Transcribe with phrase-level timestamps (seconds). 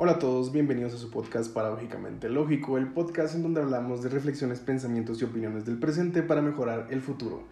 [0.00, 4.08] Hola a todos, bienvenidos a su podcast Paradójicamente Lógico, el podcast en donde hablamos de
[4.08, 7.42] reflexiones, pensamientos y opiniones del presente para mejorar el futuro.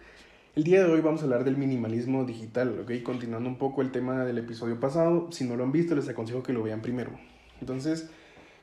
[0.55, 3.03] El día de hoy vamos a hablar del minimalismo digital, ¿ok?
[3.03, 6.41] Continuando un poco el tema del episodio pasado, si no lo han visto les aconsejo
[6.41, 7.11] que lo vean primero.
[7.59, 8.09] Entonces,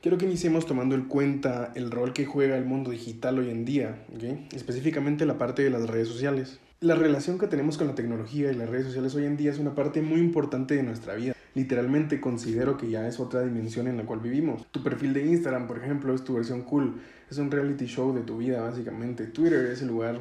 [0.01, 3.65] quiero que iniciemos tomando en cuenta el rol que juega el mundo digital hoy en
[3.65, 4.51] día, ¿ok?
[4.53, 6.59] Específicamente la parte de las redes sociales.
[6.79, 9.59] La relación que tenemos con la tecnología y las redes sociales hoy en día es
[9.59, 13.97] una parte muy importante de nuestra vida literalmente considero que ya es otra dimensión en
[13.97, 14.67] la cual vivimos.
[14.71, 17.01] Tu perfil de Instagram, por ejemplo, es tu versión cool,
[17.31, 19.25] es un reality show de tu vida, básicamente.
[19.25, 20.19] Twitter es el lugar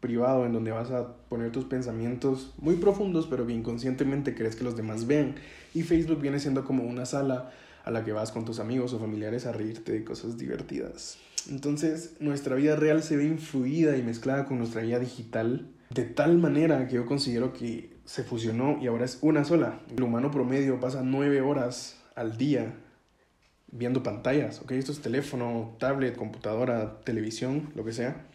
[0.00, 4.64] privado en donde vas a poner tus pensamientos muy profundos, pero que inconscientemente crees que
[4.64, 5.36] los demás vean.
[5.72, 7.52] Y Facebook viene siendo como una sala
[7.84, 11.18] a la que vas con tus amigos o familiares a reírte de cosas divertidas.
[11.48, 16.38] Entonces, nuestra vida real se ve influida y mezclada con nuestra vida digital de tal
[16.38, 19.78] manera que yo considero que se fusionó y ahora es una sola.
[19.96, 22.74] El humano promedio pasa nueve horas al día
[23.70, 24.72] viendo pantallas, ¿ok?
[24.72, 28.26] Esto es teléfono, tablet, computadora, televisión, lo que sea.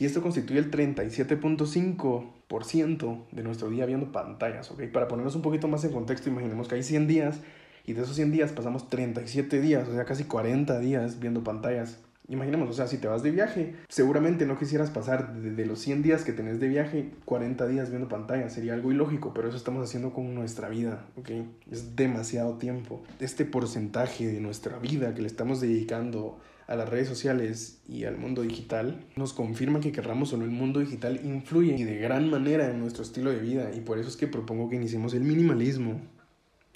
[0.00, 4.82] Y esto constituye el 37.5% de nuestro día viendo pantallas, ¿ok?
[4.92, 7.38] Para ponernos un poquito más en contexto, imaginemos que hay 100 días
[7.84, 12.00] y de esos 100 días pasamos 37 días, o sea, casi 40 días viendo pantallas.
[12.28, 16.02] Imaginemos, o sea, si te vas de viaje, seguramente no quisieras pasar de, los 100
[16.02, 19.88] días que tenés de viaje 40 días viendo pantalla, sería algo ilógico, pero eso estamos
[19.88, 21.30] haciendo con nuestra vida, ¿ok?
[21.70, 23.02] Es demasiado tiempo.
[23.20, 28.18] Este porcentaje de nuestra vida que le estamos dedicando a las redes sociales y al
[28.18, 32.28] mundo digital nos confirma que querramos o no el mundo digital influye y de gran
[32.28, 35.22] manera en nuestro estilo de vida y por eso es que propongo que iniciemos el
[35.22, 36.00] minimalismo,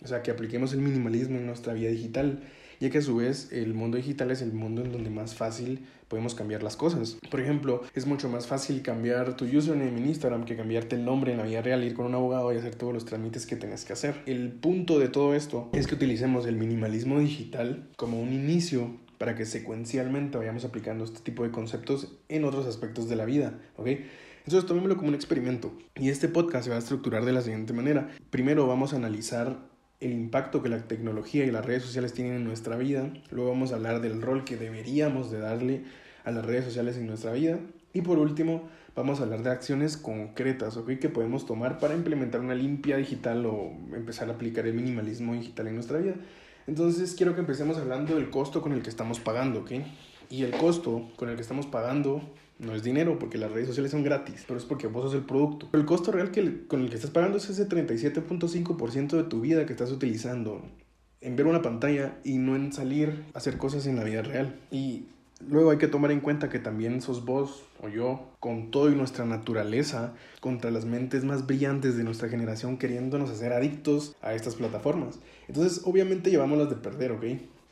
[0.03, 2.41] o sea, que apliquemos el minimalismo en nuestra vida digital
[2.81, 5.87] ya que a su vez el mundo digital es el mundo en donde más fácil
[6.09, 7.19] podemos cambiar las cosas.
[7.31, 11.33] Por ejemplo, es mucho más fácil cambiar tu username en Instagram que cambiarte el nombre
[11.33, 13.85] en la vida real, ir con un abogado y hacer todos los trámites que tengas
[13.85, 14.23] que hacer.
[14.27, 19.35] El punto de todo esto es que utilicemos el minimalismo digital como un inicio para
[19.35, 23.89] que secuencialmente vayamos aplicando este tipo de conceptos en otros aspectos de la vida, ¿ok?
[24.47, 25.73] Entonces tomémoslo como un experimento.
[25.95, 28.09] Y este podcast se va a estructurar de la siguiente manera.
[28.31, 29.59] Primero vamos a analizar
[30.01, 33.13] el impacto que la tecnología y las redes sociales tienen en nuestra vida.
[33.31, 35.85] Luego vamos a hablar del rol que deberíamos de darle
[36.25, 37.59] a las redes sociales en nuestra vida.
[37.93, 40.99] Y por último, vamos a hablar de acciones concretas ¿ok?
[40.99, 45.69] que podemos tomar para implementar una limpia digital o empezar a aplicar el minimalismo digital
[45.69, 46.15] en nuestra vida.
[46.67, 49.61] Entonces quiero que empecemos hablando del costo con el que estamos pagando.
[49.61, 49.73] ¿ok?
[50.31, 52.23] Y el costo con el que estamos pagando
[52.61, 55.23] no es dinero porque las redes sociales son gratis, pero es porque vos sos el
[55.23, 55.69] producto.
[55.73, 59.67] el costo real que, con el que estás pagando es ese 37.5% de tu vida
[59.67, 60.63] que estás utilizando
[61.21, 64.59] en ver una pantalla y no en salir a hacer cosas en la vida real.
[64.71, 65.07] Y
[65.49, 68.95] luego hay que tomar en cuenta que también sos vos o yo, con todo y
[68.95, 74.55] nuestra naturaleza, contra las mentes más brillantes de nuestra generación queriéndonos hacer adictos a estas
[74.55, 75.19] plataformas.
[75.49, 77.25] Entonces, obviamente llevamos las de perder, ¿ok?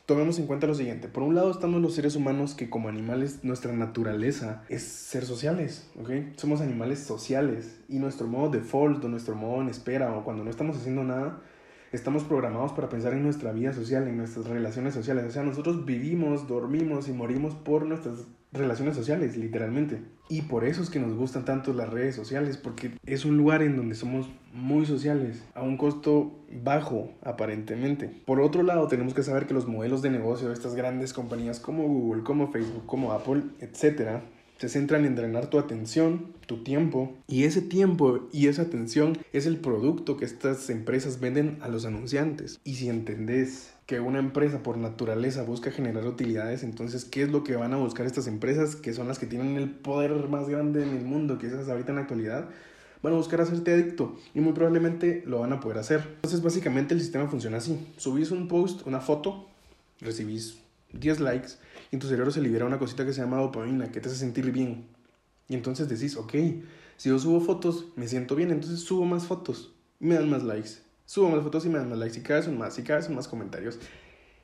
[0.09, 1.07] Tomemos en cuenta lo siguiente.
[1.07, 5.87] Por un lado estamos los seres humanos que como animales nuestra naturaleza es ser sociales,
[5.99, 6.35] ¿ok?
[6.35, 10.49] Somos animales sociales y nuestro modo default o nuestro modo en espera o cuando no
[10.49, 11.43] estamos haciendo nada,
[11.91, 15.25] estamos programados para pensar en nuestra vida social, en nuestras relaciones sociales.
[15.25, 20.01] O sea, nosotros vivimos, dormimos y morimos por nuestras relaciones sociales, literalmente.
[20.29, 23.61] Y por eso es que nos gustan tanto las redes sociales, porque es un lugar
[23.61, 28.21] en donde somos muy sociales, a un costo bajo, aparentemente.
[28.25, 31.59] Por otro lado, tenemos que saber que los modelos de negocio de estas grandes compañías
[31.59, 34.23] como Google, como Facebook, como Apple, etcétera,
[34.59, 39.45] se centran en drenar tu atención, tu tiempo, y ese tiempo y esa atención es
[39.45, 42.59] el producto que estas empresas venden a los anunciantes.
[42.65, 47.43] Y si entendés que una empresa por naturaleza busca generar utilidades, entonces, ¿qué es lo
[47.43, 50.83] que van a buscar estas empresas que son las que tienen el poder más grande
[50.83, 52.49] en el mundo, que es ahorita en la actualidad?
[53.01, 56.03] Van a buscar hacerte adicto y muy probablemente lo van a poder hacer.
[56.17, 57.79] Entonces, básicamente el sistema funciona así.
[57.97, 59.47] Subís un post, una foto,
[60.01, 60.59] recibís
[60.93, 61.53] 10 likes
[61.89, 64.19] y en tu cerebro se libera una cosita que se llama dopamina, que te hace
[64.19, 64.85] sentir bien.
[65.47, 66.35] Y entonces decís, ok,
[66.95, 70.88] si yo subo fotos, me siento bien, entonces subo más fotos, me dan más likes.
[71.09, 72.97] Subo más fotos y me dan más likes y cada vez son más y cada
[72.97, 73.79] vez son más comentarios.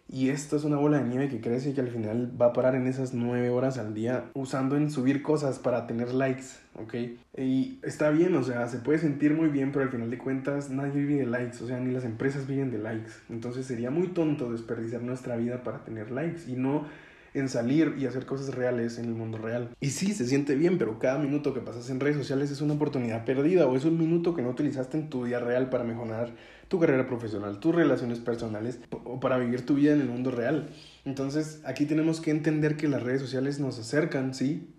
[0.10, 2.54] Y esto es una bola de nieve que crece y que al final va a
[2.54, 6.96] parar en esas nueve horas al día usando en subir cosas para tener likes, ¿ok?
[7.38, 10.72] Y está bien, o sea, se puede sentir muy bien, pero al final de cuentas
[10.72, 13.12] nadie vive de likes, o sea, ni las empresas viven de likes.
[13.30, 16.88] Entonces sería muy tonto desperdiciar nuestra vida para tener likes y no
[17.36, 19.70] en salir y hacer cosas reales en el mundo real.
[19.82, 22.76] Y sí, se siente bien, pero cada minuto que pasas en redes sociales es una
[22.76, 26.34] oportunidad perdida o es un minuto que no utilizaste en tu día real para mejorar
[26.70, 30.70] tu carrera profesional, tus relaciones personales o para vivir tu vida en el mundo real.
[31.04, 34.74] Entonces, aquí tenemos que entender que las redes sociales nos acercan, sí,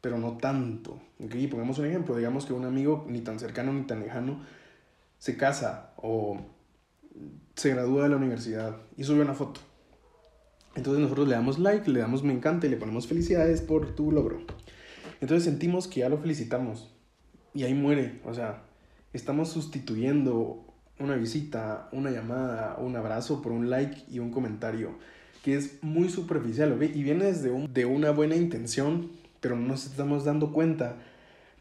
[0.00, 1.00] pero no tanto.
[1.18, 1.48] ¿okay?
[1.48, 4.42] Pongamos un ejemplo, digamos que un amigo ni tan cercano ni tan lejano
[5.18, 6.40] se casa o
[7.56, 9.60] se gradúa de la universidad y sube una foto
[10.76, 14.12] Entonces nosotros le damos like, le damos me encanta y le ponemos felicidades por tu
[14.12, 14.40] logro.
[15.20, 16.94] Entonces sentimos que ya lo felicitamos
[17.54, 18.20] y ahí muere.
[18.24, 18.62] O sea,
[19.12, 20.64] estamos sustituyendo
[20.98, 24.98] una visita, una llamada, un abrazo por un like y un comentario
[25.42, 26.82] que es muy superficial, ¿ok?
[26.82, 30.96] Y viene desde de una buena intención, pero no nos estamos dando cuenta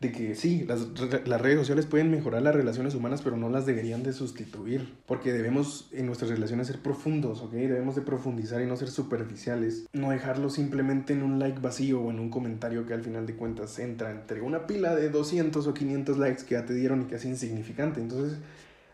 [0.05, 0.87] de que sí, las,
[1.25, 5.33] las, redes sociales pueden mejorar las relaciones humanas, pero no las deberían de sustituir, porque
[5.33, 7.51] debemos en nuestras relaciones ser profundos, ¿ok?
[7.51, 12.11] Debemos de profundizar y no ser superficiales, no dejarlo simplemente en un like vacío o
[12.11, 15.73] en un comentario que al final de cuentas entra entre una pila de 200 o
[15.73, 17.99] 500 likes que ya te dieron y que es insignificante.
[17.99, 18.37] Entonces,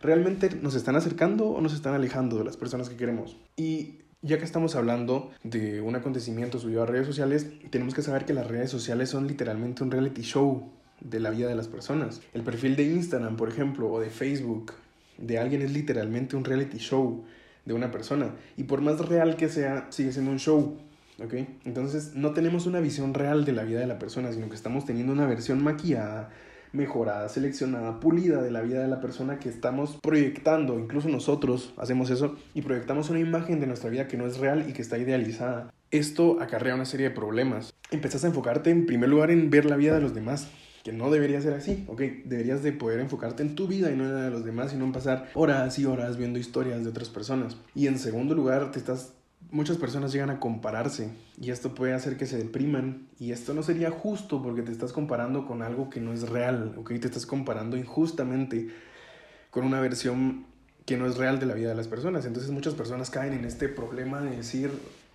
[0.01, 3.37] ¿realmente nos están acercando o nos están alejando de las personas que queremos?
[3.55, 8.25] Y ya que estamos hablando de un acontecimiento subido a redes sociales, tenemos que saber
[8.25, 10.71] que las redes sociales son literalmente un reality show
[11.01, 12.21] de la vida de las personas.
[12.33, 14.73] El perfil de Instagram, por ejemplo, o de Facebook
[15.17, 17.23] de alguien es literalmente un reality show
[17.65, 18.31] de una persona.
[18.57, 20.77] Y por más real que sea, sigue siendo un show.
[21.23, 21.33] ¿Ok?
[21.65, 24.85] Entonces no tenemos una visión real de la vida de la persona, sino que estamos
[24.85, 26.29] teniendo una versión maquillada,
[26.73, 30.79] mejorada, seleccionada, pulida de la vida de la persona que estamos proyectando.
[30.79, 34.65] Incluso nosotros hacemos eso y proyectamos una imagen de nuestra vida que no es real
[34.67, 35.71] y que está idealizada.
[35.91, 37.73] Esto acarrea una serie de problemas.
[37.91, 40.47] Empezás a enfocarte en primer lugar en ver la vida de los demás
[40.83, 42.01] que no debería ser así, ¿ok?
[42.25, 44.77] Deberías de poder enfocarte en tu vida y no en la de los demás y
[44.77, 47.57] no en pasar horas y horas viendo historias de otras personas.
[47.75, 49.13] Y en segundo lugar, te estás
[49.49, 53.63] muchas personas llegan a compararse y esto puede hacer que se depriman y esto no
[53.63, 56.89] sería justo porque te estás comparando con algo que no es real, ¿ok?
[56.99, 58.69] Te estás comparando injustamente
[59.49, 60.45] con una versión
[60.85, 62.25] que no es real de la vida de las personas.
[62.25, 64.71] Entonces muchas personas caen en este problema de decir,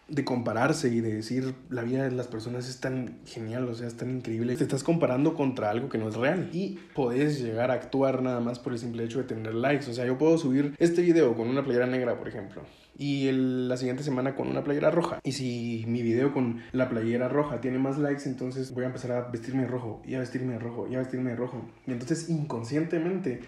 [0.08, 3.88] de compararse y de decir la vida de las personas es tan genial, o sea,
[3.88, 4.56] es tan increíble.
[4.56, 8.40] Te estás comparando contra algo que no es real y podés llegar a actuar nada
[8.40, 9.90] más por el simple hecho de tener likes.
[9.90, 12.62] O sea, yo puedo subir este video con una playera negra, por ejemplo,
[12.96, 15.18] y la siguiente semana con una playera roja.
[15.24, 19.10] Y si mi video con la playera roja tiene más likes, entonces voy a empezar
[19.10, 21.68] a vestirme de rojo y a vestirme de rojo y a vestirme de rojo.
[21.86, 23.40] Y entonces inconscientemente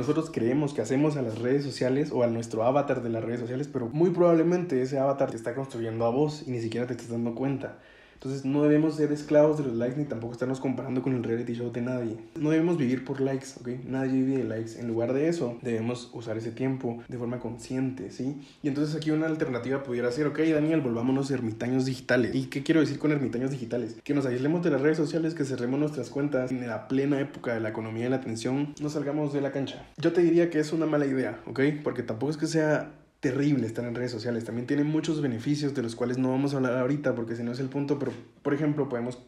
[0.00, 3.40] nosotros creemos que hacemos a las redes sociales o a nuestro avatar de las redes
[3.40, 6.94] sociales, pero muy probablemente ese avatar te está construyendo a vos y ni siquiera te
[6.94, 7.78] estás dando cuenta.
[8.20, 11.54] Entonces no debemos ser esclavos de los likes ni tampoco estarnos comparando con el reality
[11.54, 12.18] show de nadie.
[12.38, 13.82] No debemos vivir por likes, ¿ok?
[13.86, 14.78] Nadie vive de likes.
[14.78, 18.36] En lugar de eso, debemos usar ese tiempo de forma consciente, ¿sí?
[18.62, 22.34] Y entonces aquí una alternativa pudiera ser, ok, Daniel, volvámonos ermitaños digitales.
[22.34, 23.96] ¿Y qué quiero decir con ermitaños digitales?
[24.04, 27.54] Que nos aislemos de las redes sociales, que cerremos nuestras cuentas en la plena época
[27.54, 29.86] de la economía y la atención, no salgamos de la cancha.
[29.96, 31.60] Yo te diría que es una mala idea, ¿ok?
[31.82, 32.90] Porque tampoco es que sea
[33.20, 34.44] terrible estar en redes sociales.
[34.44, 37.52] También tiene muchos beneficios de los cuales no vamos a hablar ahorita porque si no
[37.52, 38.12] es el punto, pero
[38.42, 39.18] por ejemplo podemos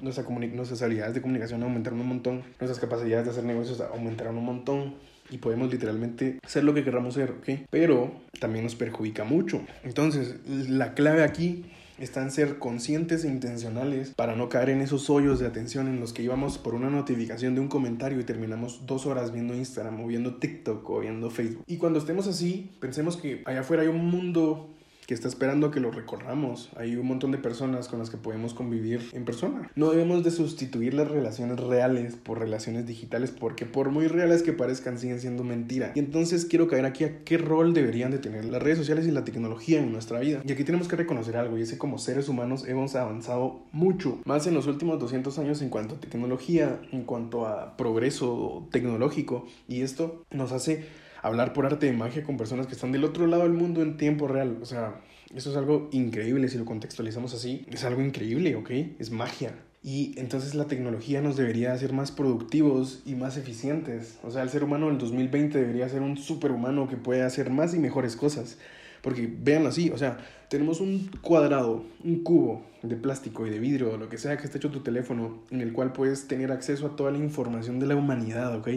[0.00, 4.44] nuestra nuestras habilidades de comunicación aumentaron un montón, nuestras capacidades de hacer negocios aumentaron un
[4.44, 4.94] montón
[5.30, 7.66] y podemos literalmente ser lo que queramos ser, ¿ok?
[7.70, 9.60] Pero también nos perjudica mucho.
[9.84, 11.66] Entonces, la clave aquí
[12.00, 16.00] está en ser conscientes e intencionales para no caer en esos hoyos de atención en
[16.00, 20.00] los que íbamos por una notificación de un comentario y terminamos dos horas viendo Instagram
[20.00, 21.64] o viendo TikTok o viendo Facebook.
[21.66, 24.74] Y cuando estemos así, pensemos que allá afuera hay un mundo
[25.10, 26.70] que está esperando que lo recorramos.
[26.76, 29.68] Hay un montón de personas con las que podemos convivir en persona.
[29.74, 34.52] No debemos de sustituir las relaciones reales por relaciones digitales porque por muy reales que
[34.52, 35.90] parezcan siguen siendo mentira.
[35.96, 39.10] Y entonces quiero caer aquí a qué rol deberían de tener las redes sociales y
[39.10, 40.42] la tecnología en nuestra vida.
[40.46, 44.20] Y aquí tenemos que reconocer algo y es que como seres humanos hemos avanzado mucho,
[44.24, 49.44] más en los últimos 200 años en cuanto a tecnología, en cuanto a progreso tecnológico
[49.66, 50.86] y esto nos hace
[51.22, 53.96] hablar por arte de magia con personas que están del otro lado del mundo en
[53.96, 54.58] tiempo real.
[54.62, 55.00] O sea,
[55.34, 57.66] eso es algo increíble si lo contextualizamos así.
[57.70, 58.70] Es algo increíble, ¿ok?
[58.98, 59.54] Es magia.
[59.82, 64.18] Y entonces la tecnología nos debería hacer más productivos y más eficientes.
[64.22, 67.74] O sea, el ser humano del 2020 debería ser un superhumano que puede hacer más
[67.74, 68.58] y mejores cosas.
[69.02, 73.96] Porque vean así, o sea, tenemos un cuadrado, un cubo de plástico y de vidrio,
[73.96, 76.96] lo que sea que esté hecho tu teléfono, en el cual puedes tener acceso a
[76.96, 78.68] toda la información de la humanidad, ¿ok?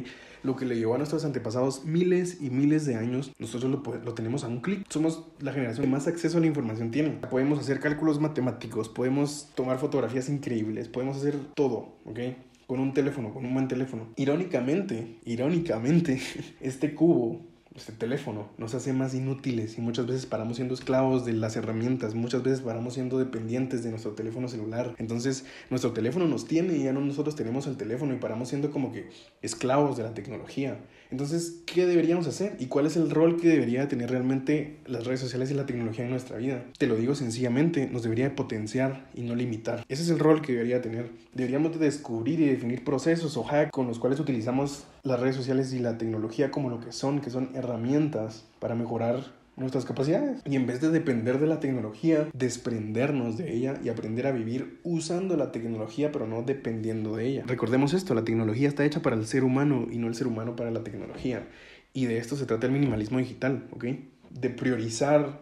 [0.44, 4.14] Lo que le llevó a nuestros antepasados miles y miles de años, nosotros lo, lo
[4.14, 4.86] tenemos a un clic.
[4.90, 7.12] Somos la generación que más acceso a la información tiene.
[7.30, 12.20] Podemos hacer cálculos matemáticos, podemos tomar fotografías increíbles, podemos hacer todo, ¿ok?
[12.68, 14.10] Con un teléfono, con un buen teléfono.
[14.18, 16.22] Irónicamente, irónicamente,
[16.62, 17.42] este cubo
[17.76, 22.16] este teléfono nos hace más inútiles y muchas veces paramos siendo esclavos de las herramientas,
[22.16, 24.96] muchas veces paramos siendo dependientes de nuestro teléfono celular.
[24.98, 28.72] Entonces nuestro teléfono nos tiene y ya no nosotros tenemos el teléfono y paramos siendo
[28.72, 29.10] como que
[29.42, 30.80] esclavos de la tecnología.
[31.12, 32.56] Entonces, ¿qué deberíamos hacer?
[32.60, 36.06] ¿Y cuál es el rol que debería tener realmente las redes sociales y la tecnología
[36.06, 36.66] en nuestra vida?
[36.80, 39.86] Te lo digo sencillamente, nos debería potenciar y no limitar.
[39.90, 41.12] Ese es el rol que debería tener.
[41.34, 45.80] Deberíamos descubrir y definir procesos o hacks con los cuales utilizamos las redes sociales y
[45.80, 49.24] la tecnología como lo que son, que son herramientas para mejorar
[49.56, 50.42] nuestras capacidades.
[50.46, 54.80] Y en vez de depender de la tecnología, desprendernos de ella y aprender a vivir
[54.84, 57.44] usando la tecnología, pero no dependiendo de ella.
[57.46, 60.56] Recordemos esto, la tecnología está hecha para el ser humano y no el ser humano
[60.56, 61.48] para la tecnología.
[61.94, 63.86] Y de esto se trata el minimalismo digital, ¿ok?
[64.32, 65.42] De priorizar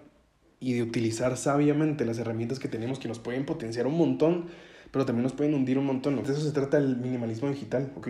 [0.60, 4.48] y de utilizar sabiamente las herramientas que tenemos que nos pueden potenciar un montón,
[4.92, 6.22] pero también nos pueden hundir un montón.
[6.22, 8.10] De eso se trata el minimalismo digital, ¿ok?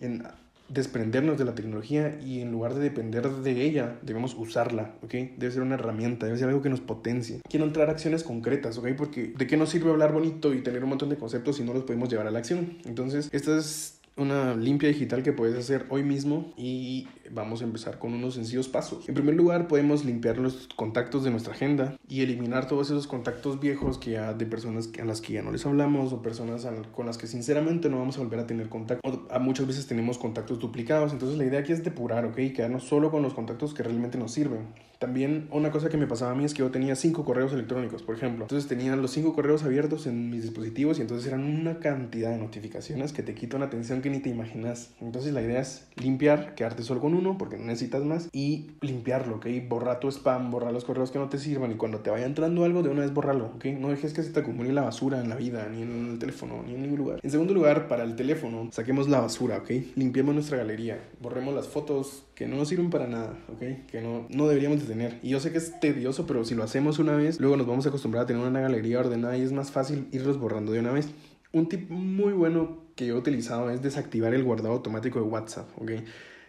[0.00, 0.22] En
[0.68, 5.14] desprendernos de la tecnología y en lugar de depender de ella, debemos usarla, ¿ok?
[5.36, 7.40] Debe ser una herramienta, debe ser algo que nos potencie.
[7.48, 8.88] Quiero entrar a acciones concretas, ¿ok?
[8.96, 11.72] Porque ¿de qué nos sirve hablar bonito y tener un montón de conceptos si no
[11.74, 12.78] los podemos llevar a la acción?
[12.84, 17.98] Entonces, esta es una limpia digital que puedes hacer hoy mismo y vamos a empezar
[17.98, 19.08] con unos sencillos pasos.
[19.08, 23.60] En primer lugar, podemos limpiar los contactos de nuestra agenda y eliminar todos esos contactos
[23.60, 27.06] viejos que ya de personas a las que ya no les hablamos o personas con
[27.06, 29.26] las que sinceramente no vamos a volver a tener contacto.
[29.30, 32.36] A muchas veces tenemos contactos duplicados, entonces la idea aquí es depurar, ¿ok?
[32.54, 34.68] Quedarnos solo con los contactos que realmente nos sirven.
[34.98, 38.02] También una cosa que me pasaba a mí es que yo tenía cinco correos electrónicos,
[38.02, 38.44] por ejemplo.
[38.44, 42.38] Entonces tenía los cinco correos abiertos en mis dispositivos y entonces eran una cantidad de
[42.38, 44.94] notificaciones que te quitan atención que ni te imaginas.
[45.00, 49.36] Entonces la idea es limpiar, quedarte solo con uno porque no necesitas más y limpiarlo,
[49.36, 49.46] ¿ok?
[49.68, 52.64] Borra tu spam, borra los correos que no te sirvan y cuando te vaya entrando
[52.64, 53.66] algo de una vez borralo, ¿ok?
[53.78, 56.62] No dejes que se te acumule la basura en la vida, ni en el teléfono,
[56.66, 57.20] ni en ningún lugar.
[57.22, 59.70] En segundo lugar, para el teléfono, saquemos la basura, ¿ok?
[59.96, 63.86] Limpiemos nuestra galería, borremos las fotos que no nos sirven para nada, ¿ok?
[63.86, 65.18] Que no, no deberíamos de tener.
[65.22, 67.86] Y yo sé que es tedioso, pero si lo hacemos una vez, luego nos vamos
[67.86, 70.92] a acostumbrar a tener una galería ordenada y es más fácil irlos borrando de una
[70.92, 71.08] vez.
[71.52, 75.68] Un tip muy bueno que yo he utilizado es desactivar el guardado automático de WhatsApp,
[75.80, 75.92] ¿ok?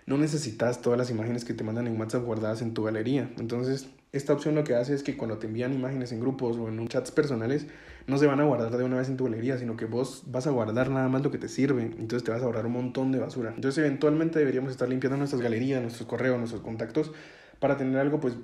[0.06, 3.32] No necesitas todas las imágenes que te mandan en WhatsApp guardadas en tu galería.
[3.40, 6.68] Entonces, esta opción lo que hace es que cuando te envían imágenes en grupos o
[6.70, 7.66] en chats personales,
[8.08, 10.46] no se van a guardar de una vez en tu galería, sino que vos vas
[10.46, 11.82] a guardar nada más lo que te sirve.
[11.84, 13.52] Entonces te vas a ahorrar un montón de basura.
[13.56, 17.12] Entonces eventualmente deberíamos estar limpiando nuestras galerías, nuestros correos, nuestros contactos
[17.60, 18.36] para tener algo pues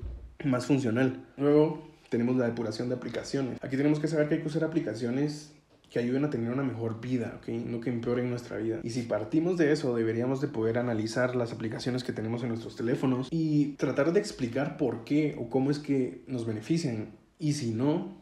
[0.43, 1.25] más funcional.
[1.37, 3.59] Luego tenemos la depuración de aplicaciones.
[3.61, 5.53] Aquí tenemos que saber que hay que usar aplicaciones
[5.91, 7.49] que ayuden a tener una mejor vida, ¿ok?
[7.49, 8.79] No que empeoren nuestra vida.
[8.81, 12.77] Y si partimos de eso, deberíamos de poder analizar las aplicaciones que tenemos en nuestros
[12.77, 17.09] teléfonos y tratar de explicar por qué o cómo es que nos benefician.
[17.39, 18.17] Y si no,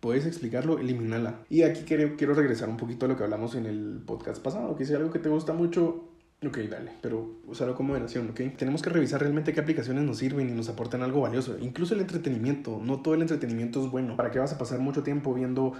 [0.00, 1.40] puedes explicarlo, elimínala.
[1.48, 4.76] Y aquí quiero, quiero regresar un poquito a lo que hablamos en el podcast pasado,
[4.76, 6.10] que si algo que te gusta mucho,
[6.44, 8.40] Ok, dale, pero usarlo como moderación, ¿ok?
[8.58, 11.56] Tenemos que revisar realmente qué aplicaciones nos sirven y nos aportan algo valioso.
[11.62, 14.16] Incluso el entretenimiento, no todo el entretenimiento es bueno.
[14.16, 15.72] ¿Para qué vas a pasar mucho tiempo viendo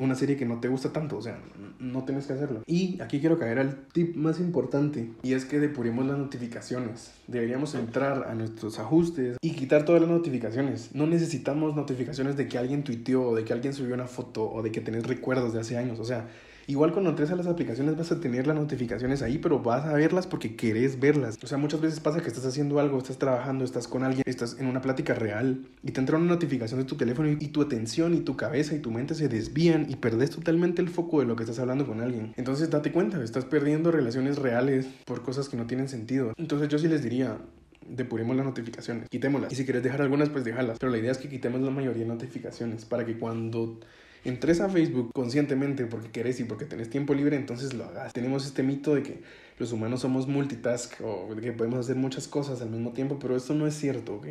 [0.00, 1.38] una serie que no te gusta tanto, o sea,
[1.78, 2.62] no tienes que hacerlo.
[2.66, 7.12] Y aquí quiero caer al tip más importante, y es que depuremos las notificaciones.
[7.26, 10.94] Deberíamos entrar a nuestros ajustes y quitar todas las notificaciones.
[10.94, 14.62] No necesitamos notificaciones de que alguien tuiteó, o de que alguien subió una foto, o
[14.62, 16.28] de que tenés recuerdos de hace años, o sea,
[16.70, 19.92] Igual cuando entres a las aplicaciones vas a tener las notificaciones ahí, pero vas a
[19.94, 21.36] verlas porque querés verlas.
[21.42, 24.56] O sea, muchas veces pasa que estás haciendo algo, estás trabajando, estás con alguien, estás
[24.56, 28.14] en una plática real y te entra una notificación de tu teléfono y, tu atención
[28.14, 31.34] y tu cabeza y tu mente se desvían y perdés totalmente el foco de lo
[31.34, 32.34] que estás hablando con alguien.
[32.36, 36.34] Entonces date cuenta, estás perdiendo relaciones reales por cosas que no tienen sentido.
[36.36, 37.36] Entonces yo sí les diría,
[37.84, 39.52] depuremos las notificaciones, quitémoslas.
[39.52, 40.78] Y si quieres dejar algunas, pues déjalas.
[40.78, 43.80] Pero la idea es que quitemos la mayoría de notificaciones para que cuando
[44.24, 48.12] entres a Facebook conscientemente porque querés y porque tenés tiempo libre, entonces lo hagas.
[48.12, 49.22] Tenemos este mito de que
[49.58, 53.36] los humanos somos multitask o de que podemos hacer muchas cosas al mismo tiempo, pero
[53.36, 54.26] esto no es cierto, ¿ok?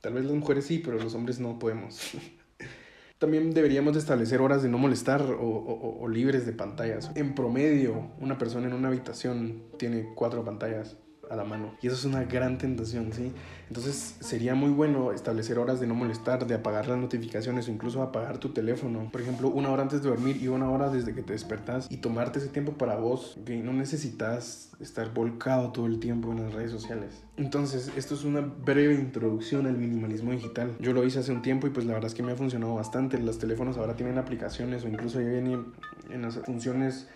[0.00, 2.12] Tal vez las mujeres sí, pero los hombres no podemos.
[3.18, 7.10] También deberíamos de establecer horas de no molestar o, o libres de pantallas.
[7.14, 10.96] En promedio, una persona en una habitación tiene cuatro pantallas
[11.30, 11.74] a la mano.
[11.82, 13.32] Y eso es una gran tentación, ¿sí?
[13.68, 18.02] Entonces sería muy bueno establecer horas de no molestar, de apagar las notificaciones o incluso
[18.02, 19.08] apagar tu teléfono.
[19.10, 21.98] Por ejemplo, una hora antes de dormir y una hora desde que te despertas y
[21.98, 26.52] tomarte ese tiempo para vos, que no necesitas estar volcado todo el tiempo en las
[26.52, 27.24] redes sociales.
[27.36, 30.76] Entonces, esto es una breve introducción al minimalismo digital.
[30.80, 32.74] Yo lo hice hace un tiempo y pues la verdad es que me ha funcionado
[32.74, 33.18] bastante.
[33.18, 35.66] Los teléfonos ahora tienen aplicaciones o incluso ya vienen
[36.10, 37.08] en las funciones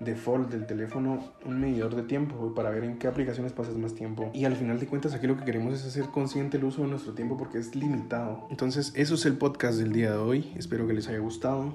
[0.00, 4.30] default del teléfono un medidor de tiempo para ver en qué aplicaciones pasas más tiempo.
[4.34, 6.88] Y al final de cuentas aquí lo que queremos es hacer consciente el uso de
[6.88, 8.46] nuestro tiempo porque es limitado.
[8.50, 10.52] Entonces eso es el podcast del día de hoy.
[10.56, 11.74] Espero que les haya gustado.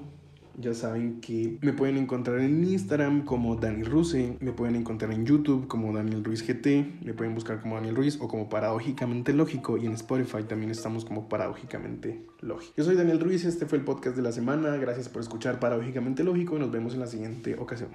[0.58, 5.24] Ya saben que me pueden encontrar en Instagram como Dani Ruse, me pueden encontrar en
[5.24, 9.76] YouTube como Daniel Ruiz GT, me pueden buscar como Daniel Ruiz o como Paradójicamente Lógico
[9.76, 12.74] y en Spotify también estamos como Paradójicamente Lógico.
[12.76, 16.24] Yo soy Daniel Ruiz, este fue el podcast de la semana, gracias por escuchar Paradójicamente
[16.24, 17.90] Lógico y nos vemos en la siguiente ocasión.